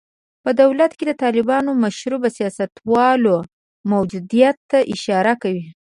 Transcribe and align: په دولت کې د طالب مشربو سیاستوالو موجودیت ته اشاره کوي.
په 0.43 0.49
دولت 0.61 0.91
کې 0.97 1.03
د 1.07 1.11
طالب 1.21 1.47
مشربو 1.83 2.27
سیاستوالو 2.37 3.35
موجودیت 3.91 4.57
ته 4.69 4.77
اشاره 4.93 5.33
کوي. 5.41 5.65